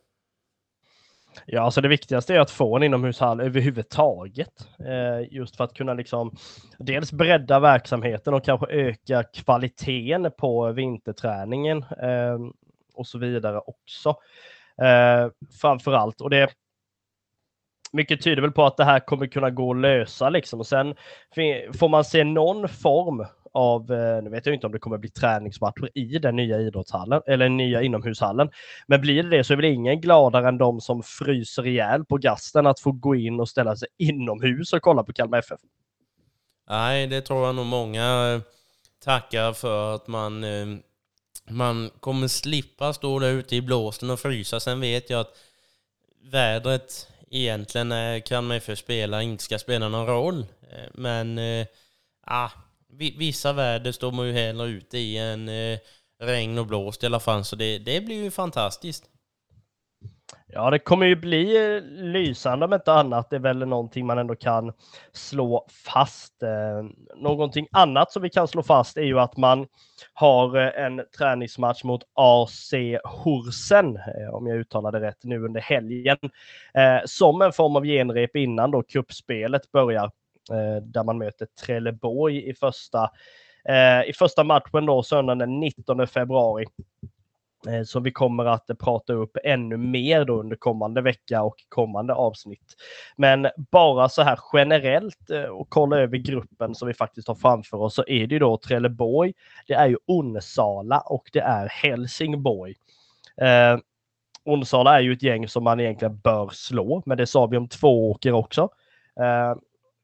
[1.46, 4.68] Ja, alltså det viktigaste är att få en inomhushall överhuvudtaget.
[4.78, 6.36] Eh, just för att kunna liksom
[6.78, 12.38] dels bredda verksamheten och kanske öka kvaliteten på vinterträningen eh,
[12.94, 14.08] och så vidare också.
[14.82, 16.20] Eh, framför allt.
[16.20, 16.48] Och det,
[17.92, 20.60] mycket tyder väl på att det här kommer kunna gå att lösa liksom.
[20.60, 20.94] Och sen
[21.78, 25.10] får man se någon form av, eh, nu vet jag inte om det kommer bli
[25.10, 28.50] träningsmatcher i den nya idrottshallen eller nya inomhushallen.
[28.86, 32.16] Men blir det det så är väl ingen gladare än de som fryser ihjäl på
[32.16, 35.60] gasten att få gå in och ställa sig inomhus och kolla på Kalmar FF.
[36.68, 38.40] Nej, det tror jag nog många
[39.04, 40.66] tackar för att man, eh,
[41.50, 44.60] man kommer slippa stå där ute i blåsten och frysa.
[44.60, 45.36] Sen vet jag att
[46.22, 50.46] vädret egentligen när Kalmar för spela inte ska spela någon roll.
[50.70, 51.66] Eh, men eh,
[52.20, 52.50] ah,
[53.18, 55.78] vissa väder står man ju hellre ute i än eh,
[56.18, 59.04] regn och blåst i alla fall, så det, det blir ju fantastiskt.
[60.54, 63.30] Ja, det kommer ju bli eh, lysande om inte annat.
[63.30, 64.72] Det är väl någonting man ändå kan
[65.12, 66.42] slå fast.
[66.42, 66.84] Eh,
[67.16, 69.66] någonting annat som vi kan slå fast är ju att man
[70.12, 75.60] har eh, en träningsmatch mot AC Horsen, eh, om jag uttalade det rätt, nu under
[75.60, 76.18] helgen.
[77.04, 80.10] Som en form av genrep innan då kuppspelet börjar.
[80.82, 83.10] Där man möter Trelleborg i första,
[84.06, 86.66] i första matchen då söndagen den 19 februari.
[87.68, 92.14] Eh, som vi kommer att prata upp ännu mer då under kommande vecka och kommande
[92.14, 92.74] avsnitt.
[93.16, 97.76] Men bara så här generellt eh, och kolla över gruppen som vi faktiskt har framför
[97.76, 99.32] oss så är det ju då Trelleborg,
[99.66, 102.74] det är ju Onsala och det är Helsingborg.
[103.36, 103.78] Eh,
[104.44, 107.68] Onsala är ju ett gäng som man egentligen bör slå, men det sa vi om
[107.68, 108.68] två åker också.
[109.20, 109.54] Eh,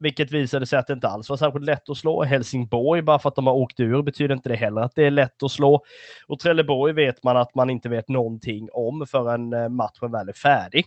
[0.00, 2.22] vilket visade sig att det inte alls var särskilt lätt att slå.
[2.22, 5.10] Helsingborg, bara för att de har åkt ur, betyder inte det heller att det är
[5.10, 5.84] lätt att slå.
[6.26, 10.32] Och Trelleborg vet man att man inte vet någonting om förrän eh, matchen väl är
[10.32, 10.84] färdig.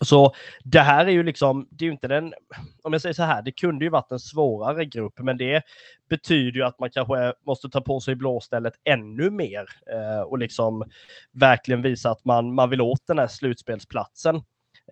[0.00, 0.34] Så
[0.64, 2.34] det här är ju liksom, det är ju inte den,
[2.82, 5.62] om jag säger så här, det kunde ju varit en svårare grupp, men det
[6.08, 10.84] betyder ju att man kanske måste ta på sig blåstället ännu mer eh, och liksom
[11.32, 14.36] verkligen visa att man, man vill åt den här slutspelsplatsen.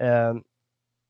[0.01, 0.35] Eh,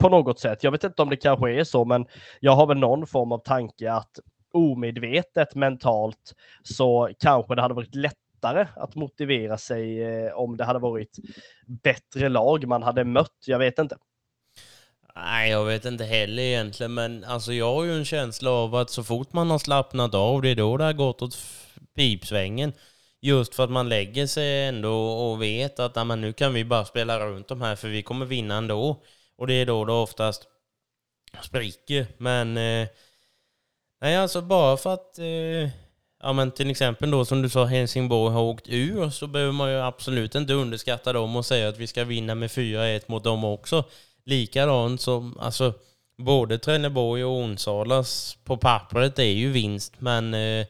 [0.02, 0.64] på något sätt.
[0.64, 2.06] Jag vet inte om det kanske är så, men
[2.40, 4.18] jag har väl någon form av tanke att
[4.54, 10.78] omedvetet mentalt så kanske det hade varit lättare att motivera sig eh, om det hade
[10.78, 11.18] varit
[11.82, 13.44] bättre lag man hade mött.
[13.46, 13.96] Jag vet inte.
[15.14, 18.90] Nej, jag vet inte heller egentligen, men alltså jag har ju en känsla av att
[18.90, 21.38] så fort man har slappnat av, det är då det har gått åt
[21.96, 22.72] pipsvängen.
[23.20, 27.26] Just för att man lägger sig ändå och vet att nu kan vi bara spela
[27.26, 29.02] runt de här för vi kommer vinna ändå.
[29.38, 30.46] Och det är då det oftast
[31.42, 32.06] spricker.
[32.18, 32.88] Men eh,
[34.00, 35.70] nej, alltså bara för att eh,
[36.22, 39.70] ja, men till exempel då som du sa Helsingborg har åkt ur så behöver man
[39.70, 43.44] ju absolut inte underskatta dem och säga att vi ska vinna med 4-1 mot dem
[43.44, 43.84] också.
[44.24, 45.74] Likadant som alltså
[46.16, 50.66] både Trelleborg och Onsalas på pappret är ju vinst men eh,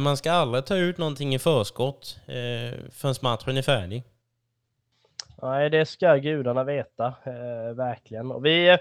[0.00, 4.02] man ska aldrig ta ut någonting i förskott eh, förrän matchen är färdig.
[5.42, 8.30] Nej, det ska gudarna veta, eh, verkligen.
[8.30, 8.78] Och vi eh,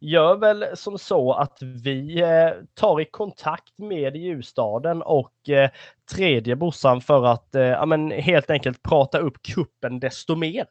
[0.00, 5.70] gör väl som så att vi eh, tar i kontakt med Ljusstaden och eh,
[6.14, 10.66] tredje bossan för att eh, ja, men helt enkelt prata upp kuppen desto mer.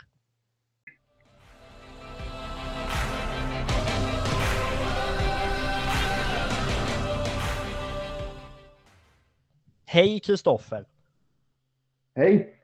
[9.86, 10.86] Hej Kristoffer!
[12.16, 12.63] Hej!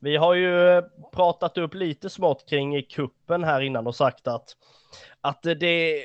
[0.00, 4.44] Vi har ju eh, pratat upp lite smått kring kuppen här innan och sagt att,
[5.20, 6.02] att det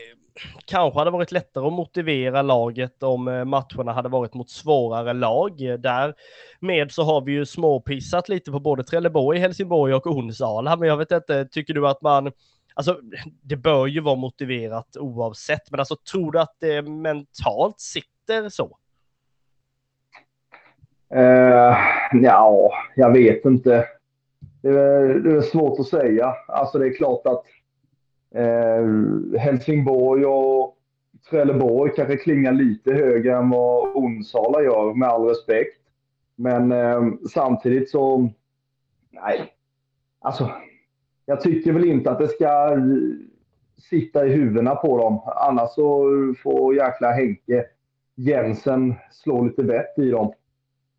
[0.66, 5.58] kanske hade varit lättare att motivera laget om eh, matcherna hade varit mot svårare lag.
[5.58, 10.98] Därmed så har vi ju småpissat lite på både Trelleborg, Helsingborg och Onsala, men jag
[10.98, 12.32] vet inte, tycker du att man
[12.74, 13.00] Alltså,
[13.44, 18.78] det bör ju vara motiverat oavsett, men alltså tror du att det mentalt sitter så?
[21.16, 21.78] Uh,
[22.12, 23.86] ja, jag vet inte.
[24.62, 26.36] Det är, det är, svårt att säga.
[26.48, 27.44] Alltså det är klart att
[28.42, 30.78] uh, Helsingborg och
[31.30, 35.78] Trelleborg kanske klingar lite högre än vad Onsala gör, med all respekt.
[36.36, 38.30] Men uh, samtidigt så,
[39.10, 39.54] nej.
[40.20, 40.52] Alltså,
[41.26, 42.78] jag tycker väl inte att det ska
[43.90, 45.22] sitta i huvudena på dem.
[45.26, 46.06] Annars så
[46.44, 47.66] får jäkla Henke
[48.16, 50.34] Jensen slå lite vett i dem.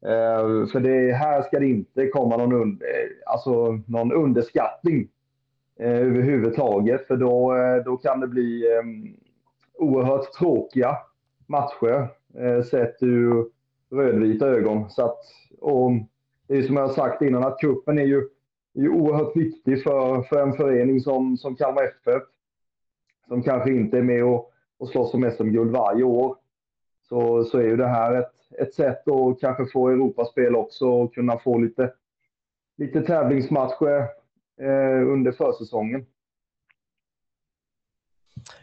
[0.02, 5.08] Eh, för det här ska det inte komma någon, un, eh, alltså någon underskattning
[5.80, 7.06] eh, överhuvudtaget.
[7.06, 8.82] För då, eh, då kan det bli eh,
[9.74, 10.96] oerhört tråkiga
[11.46, 13.46] matcher eh, sett ur
[13.90, 14.90] rödvita ögon.
[14.90, 15.18] Så att,
[15.60, 15.90] och
[16.48, 18.18] det är som jag har sagt innan att kuppen är ju,
[18.74, 22.22] är ju oerhört viktig för, för en förening som, som Kalmar FF.
[23.28, 26.36] Som kanske inte är med och, och slåss om SM-guld varje år.
[27.08, 31.14] Så, så är ju det här ett, ett sätt att kanske få Europaspel också och
[31.14, 31.92] kunna få lite,
[32.76, 34.08] lite tävlingsmatcher
[34.60, 36.06] eh, under försäsongen.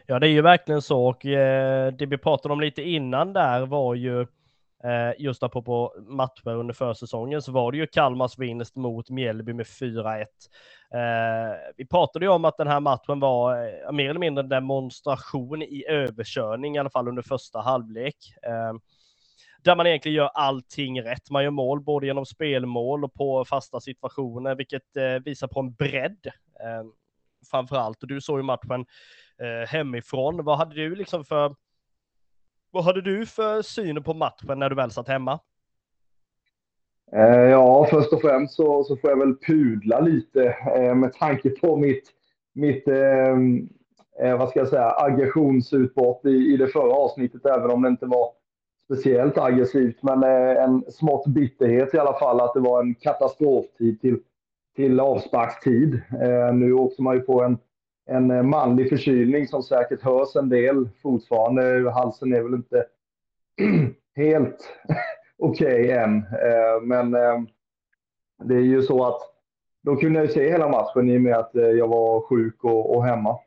[0.05, 3.65] Ja, det är ju verkligen så och eh, det vi pratade om lite innan där
[3.65, 4.27] var ju
[4.83, 9.65] Eh, just apropå matcher under försäsongen så var det ju Kalmars vinst mot Mjällby med
[9.65, 10.25] 4-1.
[10.93, 14.49] Eh, vi pratade ju om att den här matchen var eh, mer eller mindre en
[14.49, 18.15] demonstration i överkörning, i alla fall under första halvlek.
[18.43, 18.73] Eh,
[19.63, 21.29] där man egentligen gör allting rätt.
[21.29, 25.73] Man gör mål både genom spelmål och på fasta situationer, vilket eh, visar på en
[25.73, 26.27] bredd
[26.59, 26.83] eh,
[27.51, 28.01] framför allt.
[28.01, 28.85] Och du såg ju matchen
[29.41, 30.45] eh, hemifrån.
[30.45, 31.55] Vad hade du liksom för
[32.71, 35.39] vad hade du för syn på matchen när du väl satt hemma?
[37.11, 41.49] Eh, ja, först och främst så, så får jag väl pudla lite eh, med tanke
[41.49, 42.03] på mitt,
[42.53, 43.69] mitt ehm,
[44.21, 48.05] eh, vad ska jag säga, aggressionsutbrott i, i det förra avsnittet, även om det inte
[48.05, 48.29] var
[48.85, 54.01] speciellt aggressivt, men eh, en smått bitterhet i alla fall att det var en katastroftid
[54.01, 54.19] till,
[54.75, 56.01] till avsparkstid.
[56.21, 57.57] Eh, nu åkte man ju på en,
[58.09, 61.91] en eh, manlig förkylning som säkert hörs en del fortfarande.
[61.91, 62.85] Halsen är väl inte
[64.15, 64.69] helt
[65.37, 67.41] okej okay än, eh, men eh,
[68.43, 69.21] det är ju så att
[69.83, 73.05] då kunde jag se hela matchen i och med att jag var sjuk och, och
[73.05, 73.39] hemma.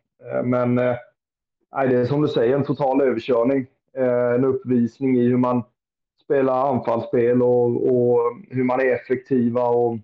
[0.45, 3.67] Men nej, det är som du säger, en total överkörning.
[4.35, 5.63] En uppvisning i hur man
[6.25, 8.21] spelar anfallsspel och, och
[8.51, 9.99] hur man är effektiva och,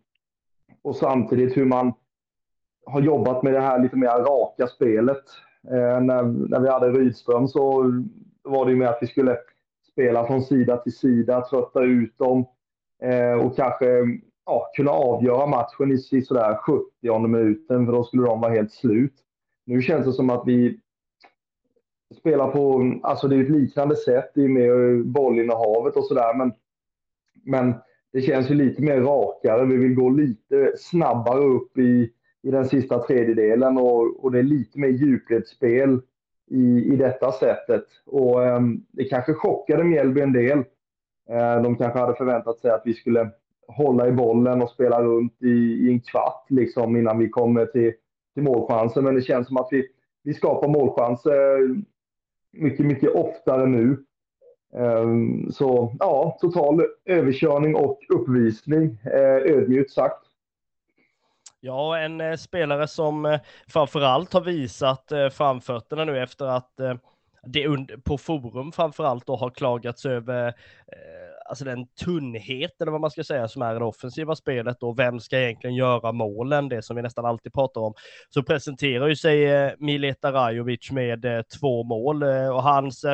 [0.83, 1.93] och samtidigt hur man
[2.89, 5.25] har jobbat med det här lite mer raka spelet.
[5.71, 7.93] Eh, när, när vi hade Rydström så
[8.43, 9.37] var det ju med att vi skulle
[9.93, 12.47] spela från sida till sida, trötta ut dem
[13.03, 13.87] eh, och kanske
[14.47, 18.73] ja, kunna avgöra matchen i, i sådär 70 minuten för då skulle de vara helt
[18.73, 19.15] slut.
[19.67, 20.81] Nu känns det som att vi
[22.15, 26.53] spelar på, alltså det är ett liknande sätt i med bollinnehavet och sådär, men,
[27.45, 27.75] men
[28.13, 29.65] det känns ju lite mer rakare.
[29.67, 34.43] Vi vill gå lite snabbare upp i, i den sista tredjedelen och, och det är
[34.43, 36.01] lite mer djupledsspel
[36.51, 37.85] i, i detta sättet.
[38.07, 38.61] Och eh,
[38.93, 40.59] det kanske chockade Mjällby en del.
[41.31, 43.31] Eh, de kanske hade förväntat sig att vi skulle
[43.69, 47.93] hålla i bollen och spela runt i, i en kvart liksom innan vi kommer till,
[48.35, 49.05] till målchansen.
[49.05, 49.87] Men det känns som att vi,
[50.23, 51.59] vi skapar målchanser
[52.53, 54.05] mycket, mycket oftare nu.
[54.75, 60.28] Ehm, så ja, total överkörning och uppvisning, eh, ödmjukt sagt.
[61.61, 66.95] Ja, en eh, spelare som eh, framförallt har visat eh, framfötterna nu efter att eh,
[67.43, 67.67] det
[68.05, 70.53] på forum framförallt då har klagats över eh,
[71.49, 75.21] alltså den tunnhet eller vad man ska säga som är det offensiva spelet och vem
[75.21, 77.95] ska egentligen göra målen, det som vi nästan alltid pratar om,
[78.31, 83.05] så presenterar ju sig eh, Mileta Rajovic med eh, två mål eh, och hans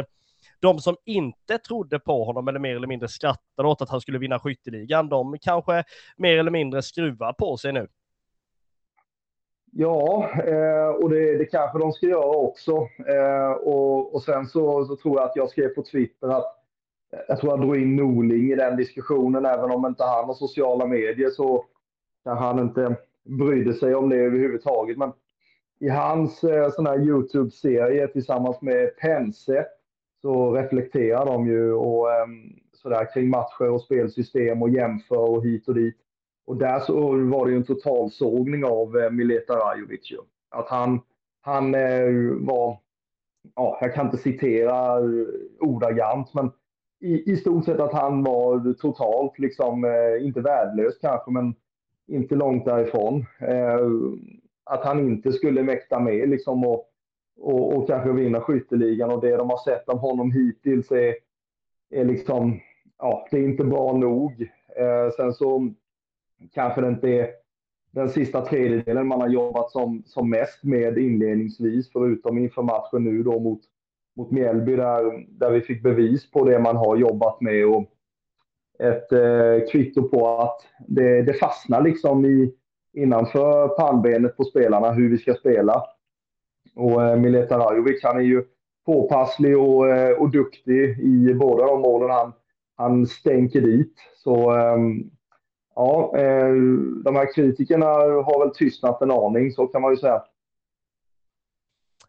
[0.60, 4.18] de som inte trodde på honom eller mer eller mindre skrattade åt att han skulle
[4.18, 5.84] vinna skytteligan, de kanske
[6.16, 7.88] mer eller mindre skruvar på sig nu.
[9.76, 12.88] Ja, eh, och det, det kanske de ska göra också.
[13.08, 16.60] Eh, och, och sen så, så tror jag att jag skrev på Twitter att
[17.28, 20.86] jag tror jag drog in Norling i den diskussionen, även om inte han har sociala
[20.86, 21.64] medier så
[22.24, 24.98] kanske han inte brydde sig om det överhuvudtaget.
[24.98, 25.12] Men
[25.80, 29.66] i hans eh, sån här Youtube-serie tillsammans med Pense
[30.22, 32.26] så reflekterar de ju och, eh,
[32.72, 35.96] sådär kring matcher och spelsystem och jämför och hit och dit.
[36.46, 40.12] Och där så var det ju en totalsågning av eh, Mileta Rajovic.
[40.50, 41.00] Att han,
[41.40, 42.78] han eh, var,
[43.54, 45.26] ja, jag kan inte citera eh,
[45.60, 46.50] ordagrant, men
[47.00, 49.86] i, i stort sett att han var totalt, liksom,
[50.20, 51.54] inte värdelös kanske, men
[52.06, 53.26] inte långt därifrån.
[54.64, 56.88] Att han inte skulle mäkta med liksom, och,
[57.40, 61.14] och, och kanske vinna skytteligan och det de har sett av honom hittills är,
[61.90, 62.60] är liksom,
[62.98, 64.48] ja, det är inte bra nog.
[65.16, 65.74] Sen så
[66.52, 67.30] kanske det inte är
[67.94, 73.22] den sista tredjedelen man har jobbat som, som mest med inledningsvis, förutom inför matchen nu
[73.22, 73.60] då mot,
[74.16, 77.90] mot Mjällby där, där vi fick bevis på det man har jobbat med och
[78.78, 82.54] ett eh, kvitto på att det, det fastnar liksom i,
[82.92, 85.82] innanför pannbenet på spelarna hur vi ska spela.
[86.76, 88.44] och eh, Mileta Rajovic, han är ju
[88.86, 92.32] påpasslig och, eh, och duktig i båda de målen han,
[92.76, 93.94] han stänker dit.
[94.16, 95.10] Så ehm,
[95.74, 96.54] ja, eh,
[97.04, 100.22] de här kritikerna har väl tystnat en aning, så kan man ju säga.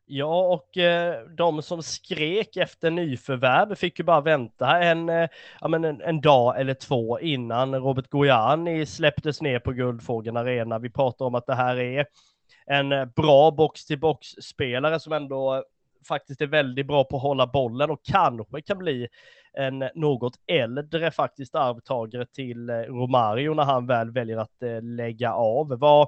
[0.07, 5.29] Ja, och eh, de som skrek efter nyförvärv fick ju bara vänta en, eh,
[5.61, 10.79] ja, men en, en, dag eller två innan Robert Gojani släpptes ner på Guldfågeln Arena.
[10.79, 12.05] Vi pratar om att det här är
[12.65, 15.61] en eh, bra box-till-box-spelare som ändå eh,
[16.07, 19.07] faktiskt är väldigt bra på att hålla bollen och kanske kan bli
[19.57, 25.33] en något äldre faktiskt arvtagare till eh, Romario när han väl väljer att eh, lägga
[25.33, 25.67] av.
[25.79, 26.07] Vad,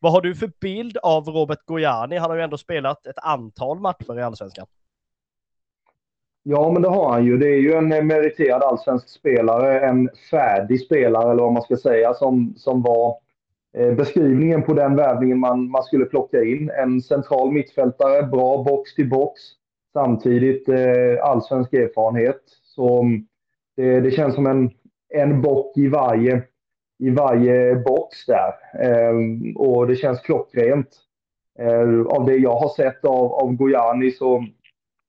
[0.00, 2.16] vad har du för bild av Robert Gojani?
[2.16, 4.66] Han har ju ändå spelat ett antal matcher i allsvenskan.
[6.42, 7.38] Ja, men det har han ju.
[7.38, 12.14] Det är ju en meriterad allsvensk spelare, en färdig spelare eller vad man ska säga,
[12.14, 13.16] som, som var
[13.76, 16.70] eh, beskrivningen på den värvningen man, man skulle plocka in.
[16.70, 19.40] En central mittfältare, bra box till box,
[19.92, 22.40] samtidigt eh, allsvensk erfarenhet.
[22.74, 23.26] Så mm,
[23.76, 24.70] det, det, känns som en,
[25.14, 26.42] en bock i varje
[26.98, 28.52] i varje box där.
[28.80, 29.14] Eh,
[29.56, 30.88] och det känns klockrent.
[31.58, 34.44] Eh, av det jag har sett av, av Gojani så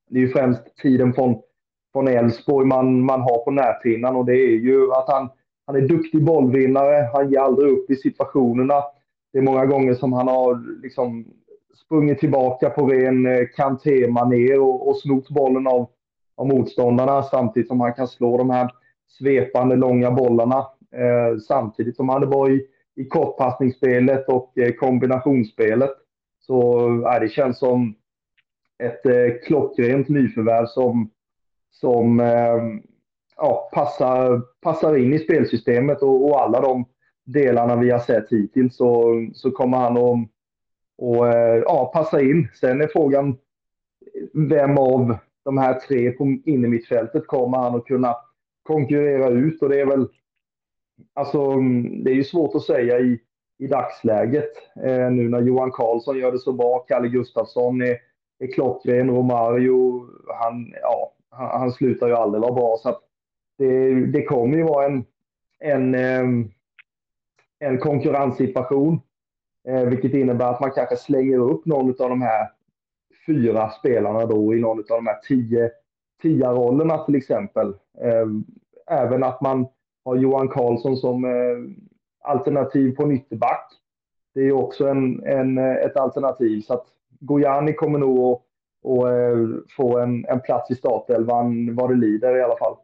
[0.09, 1.41] det är ju främst tiden från
[1.93, 5.29] från Elfsborg man, man har på näthinnan och det är ju att han,
[5.65, 7.09] han är duktig bollvinnare.
[7.13, 8.83] Han ger aldrig upp i situationerna.
[9.33, 11.25] Det är många gånger som han har liksom
[11.85, 15.89] sprungit tillbaka på ren eh, kanté-manér och, och snott bollen av,
[16.35, 18.71] av motståndarna samtidigt som han kan slå de här
[19.07, 20.67] svepande långa bollarna.
[20.95, 25.91] Eh, samtidigt som han var i, i kortpassningsspelet och eh, kombinationsspelet.
[26.39, 27.95] Så eh, det känns som
[28.83, 31.09] ett eh, klockrent nyförvärv som,
[31.71, 32.57] som eh,
[33.37, 36.85] ja, passar, passar in i spelsystemet och, och, alla de
[37.25, 40.29] delarna vi har sett hittills så, så kommer han att
[40.97, 42.47] och, eh, ja, passa in.
[42.59, 43.37] Sen är frågan
[44.33, 48.15] vem av de här tre på innermittfältet kommer han att kunna
[48.63, 50.07] konkurrera ut och det är väl
[51.13, 53.19] Alltså, mm, det är ju svårt att säga i,
[53.57, 54.51] i dagsläget.
[54.83, 57.97] Eh, nu när Johan Karlsson gör det så bra, Kalle Gustafsson är,
[58.39, 62.77] är klockren, Romario, han, ja, han, han slutar ju aldrig vara bra.
[62.77, 62.99] Så
[63.57, 65.05] det, det kommer ju vara en,
[65.59, 66.51] en, ehm,
[67.59, 69.01] en konkurrenssituation.
[69.67, 72.47] Eh, vilket innebär att man kanske slänger upp någon av de här
[73.25, 75.71] fyra spelarna då i någon av de här tio,
[76.21, 77.73] tio rollerna till exempel.
[78.01, 78.43] Ehm,
[78.87, 79.67] även att man
[80.05, 81.57] har Johan Karlsson som eh,
[82.23, 83.71] alternativ på nytterback.
[84.33, 86.61] Det är också en, en, ett alternativ.
[86.61, 86.85] Så att
[87.19, 88.41] Gojani kommer nog att
[88.83, 89.47] och, eh,
[89.77, 92.75] få en, en plats i startelvan vad det lider i alla fall.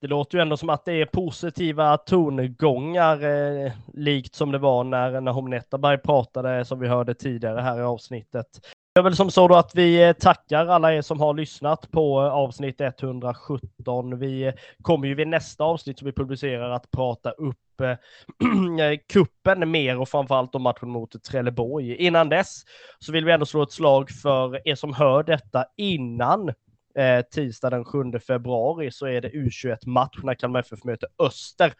[0.00, 4.84] Det låter ju ändå som att det är positiva tongångar, eh, likt som det var
[4.84, 8.60] när Nahom Netterberg pratade, som vi hörde tidigare här i avsnittet
[8.98, 12.22] är väl som så då att vi eh, tackar alla er som har lyssnat på
[12.22, 14.18] eh, avsnitt 117.
[14.18, 17.56] Vi eh, kommer ju vid nästa avsnitt som vi publicerar att prata upp
[19.12, 21.94] kuppen mer och framförallt om matchen mot Trelleborg.
[21.94, 22.62] Innan dess
[22.98, 26.52] så vill vi ändå slå ett slag för er som hör detta innan
[26.98, 31.72] eh, tisdag den 7 februari så är det U21-match när Kalmar FF möter Öster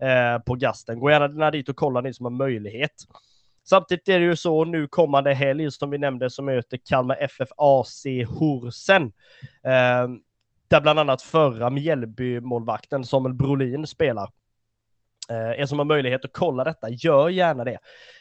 [0.00, 1.00] eh, på Gasten.
[1.00, 2.94] Gå gärna dit och kolla ni som har möjlighet.
[3.64, 7.48] Samtidigt är det ju så nu kommande helg som vi nämnde som möter Kalmar FF
[7.56, 9.02] AC Horsen.
[9.64, 10.08] Eh,
[10.68, 14.30] där bland annat förra Mjällby-målvakten Samuel Brolin spelar.
[15.30, 17.78] Eh, er som har möjlighet att kolla detta, gör gärna det.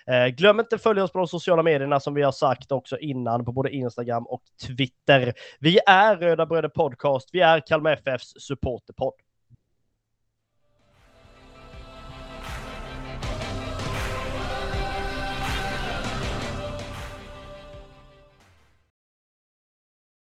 [0.08, 2.98] Eh, glöm inte att följa oss på de sociala medierna som vi har sagt också
[2.98, 5.34] innan på både Instagram och Twitter.
[5.60, 9.14] Vi är Röda Bröder Podcast, vi är Kalmar FFs supporterpodd.